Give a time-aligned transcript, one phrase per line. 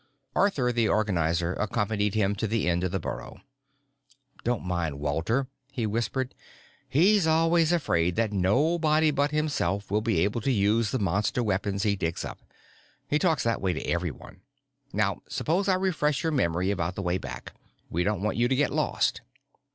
[0.35, 3.39] Arthur the Organizer accompanied him to the end of the burrow.
[4.43, 6.33] "Don't mind Walter," he whispered.
[6.89, 11.83] "He's always afraid that nobody but himself will be able to use the Monster weapons
[11.83, 12.39] he digs up.
[13.07, 14.41] He talks that way to everyone.
[14.91, 17.53] Now, suppose I refresh your memory about the way back.
[17.91, 19.21] We don't want you to get lost."